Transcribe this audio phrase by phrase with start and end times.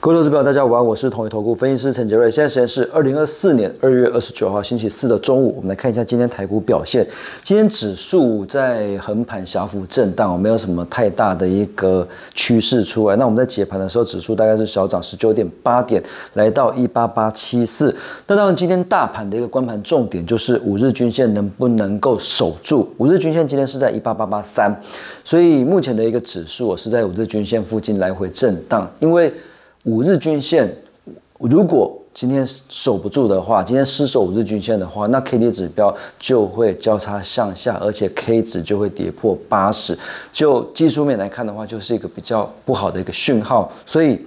[0.00, 2.30] 各位投资朋友，大家午安，我是统一投顾分析师陈杰瑞。
[2.30, 7.06] 现在时间是二零二四年二月二十九号星期四的中午，我们来看一下今天台股表现。
[7.44, 13.16] 今天指数在横盘小幅震荡，没有什么太大的一个趋势出来。
[13.16, 17.94] 那我们在解盘的时候，指数大概是小涨十九点八点，来到一八八七四。
[18.26, 22.88] 那当然，今天大盘的一个关盘重点就是五日均线能不能够守住。
[22.96, 24.74] 五日均线今天是在一八八八三，
[25.22, 29.30] 所以目前的一个指数是在五日均线附近来回震荡，因为。
[29.84, 30.70] 五日均线，
[31.38, 39.98] 如果今天守不住的话，今天失守五日均线的话，那 K D 指标就会交叉向下，而且 K 值就会跌破八十。
[40.32, 44.18] 就技术面来看的话，就是一个比较不好的一个讯号，所以。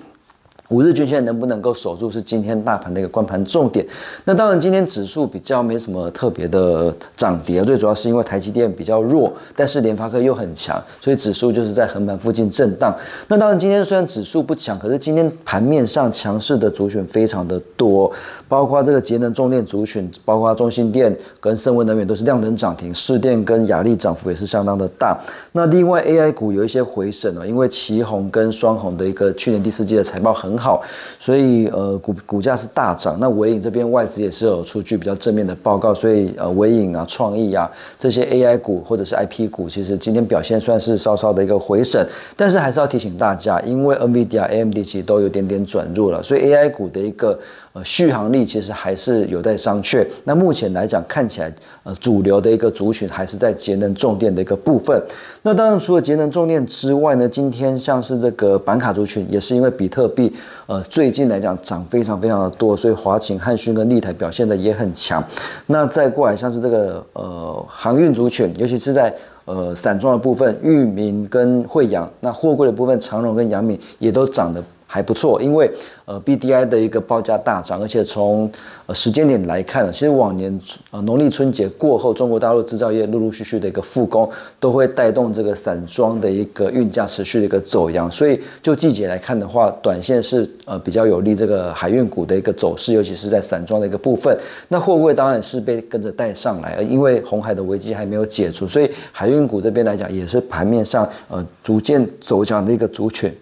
[0.70, 3.86] 五日均线能不能够守住，是今天大盘的一个关盘重点。
[4.26, 12.96] 那当然，今天指数比较没什么特别的涨跌，最主要是因为台积电比较弱，但是联发科又很强，所以指数就是在横盘附近震荡。
[13.28, 18.12] 那当然，今天虽然指数不强，可是今天盘面上强势的族群非常的多，
[18.48, 25.20] 包括这个节能重电族群，包括中心电跟盛威能源都是量能涨停，市电跟雅力涨幅也是相当的大。
[25.52, 30.84] 那另外 AI 股有一些回审了，因为旗宏跟双红的一个去年第四季的财报很很好，
[31.20, 33.18] 所以呃股股价是大涨。
[33.20, 42.06] 那伟影这边外资也是有出具比较正面的报告，所以呃伟影啊、创意啊这些 AI 股或者是 IP 股，其实今天表现算是稍稍的一个回审。
[42.38, 47.38] 但是还是要提醒大家，因为 NVIDIA、AMD 其实都有点点转弱了，所以 AI 股的一个
[47.74, 50.06] 呃续航力其实还是有待商榷。
[50.26, 55.02] 那目前来讲，看起来呃主流的一个族群还是在节能重电的一个部分。
[55.42, 60.32] 那当然，除了节能重电之外呢，今天像是这个板卡族群，也是因为比特币，
[60.66, 65.24] 呃，最近来讲涨非常非常的多，所以华擎、汉讯跟立台表现的也很强。
[65.68, 69.14] 那再过来像是这个呃航运族群，尤其是在
[69.46, 75.68] 呃散装的部分，裕民跟惠阳，那货柜的部分，长荣跟阳明也都涨得还不错，因为。
[76.06, 78.52] 呃，B D I 的一个报价大涨，而且从
[78.88, 80.60] 呃时间点来看，其实往年
[80.92, 88.12] 呃农历春节过后，中国大陆制造业陆陆续续的一个复工，都会带动这个散装的一个运价持续的一个走扬。
[88.12, 94.38] 所以就季节来看的话，短线是呃比较有利这个海运股的一个走势，尤其是在散装的一个部分。
[94.68, 103.34] 那货柜当然是被跟着带上来，因为红海的危机还没有解除，所以海运股这边来讲也是盘面上呃逐渐走强的一个族群。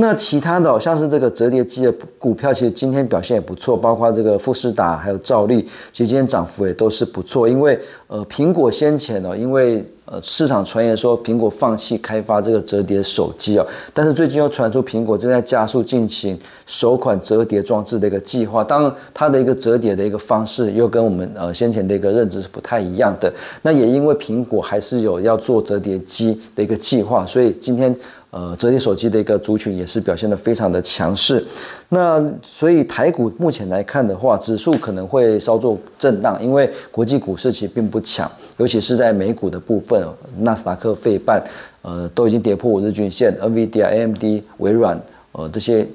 [0.00, 7.48] 那其他的像是这个折叠机的股票，其实今天表现也不错，包括这个富士达还有兆利，其实今天涨幅也都是不错。
[7.48, 18.64] 因为呃，苹果先前呢，因为呃市场传言说苹果放弃开发这个折叠手机啊，但是最近又传出苹果正在加速进行首款折叠装置的一个计划。
[18.64, 23.32] 当然，它的一个折叠的一个方式又跟我们呃先前的一个认知是不太一样的。
[23.62, 27.94] 那也因为苹果还是有要做折叠机的一个计划，所以今天。
[28.30, 31.42] 呃，折叠手机的一个族群也是表现的非常的强势。
[31.90, 40.06] 那所以台股目前来看的话，指数可能会稍作震荡，因为国际股市其实并不强，尤其是在美股的部分，
[40.38, 41.42] 纳斯达克、费半，
[41.82, 45.00] 呃，都已经跌破五日均线，NVIDIA、AMD、微软，
[45.32, 45.86] 呃，这些。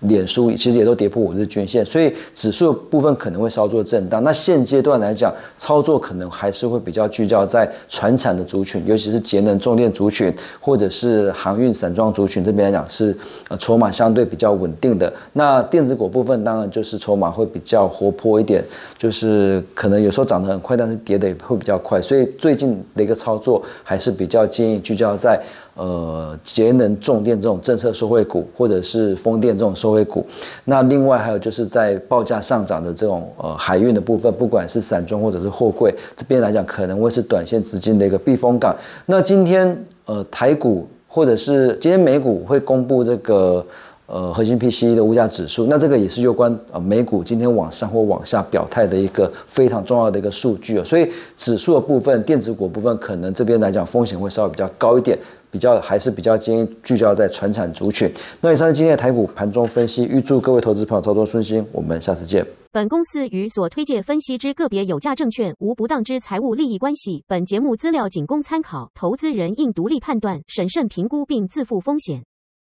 [0.00, 4.22] 脸书其实也都跌破五日均线，所以指数部分可能会稍作震荡。
[4.22, 13.16] 那现阶段来讲，操作可能还是会比较聚焦在船产的族群，尤其是节能重电族群，或者是航运散装族群这边来讲是
[13.48, 15.12] 呃筹码相对比较稳定的。
[15.32, 18.64] 那电子股部分当然就是筹码会比较活泼一点，
[18.98, 22.00] 就是可能有时候涨得很快，但是跌的也会比较快。
[22.00, 25.40] 所以最近的一个操作还是比较建议聚焦在。
[25.78, 30.26] 呃，节能重电这种政策受惠股，或者是风电这种受惠股，
[30.64, 38.76] 那另外还有就是在报价上涨的这种呃海运的部分，不管是散装或者是货柜这边来讲，可能会是短线资金的一个避风港。
[39.06, 43.64] 那今天呃台股或者是今天美股会公布这个。
[44.06, 50.84] 呃，核心 PCE 的物价指数，那这个也是有关呃美股今天往上或往下表态的一个非常重要的一个数据哦。
[50.84, 55.18] 所以指数的部分，电子股部分可能这边来讲风险会稍微比较高一点，
[55.50, 58.08] 比较还是比较建议聚焦在传产族群。
[58.40, 62.46] 那以上是今天的台股盘中分析，预祝各位投资朋友操作顺心，我们下次见。
[62.70, 72.22] 本公司与所推介分析之个别有价证券无不当之财务利益关系，本节目资料仅供参考，投资人应独立判断、审慎评估并自负风险。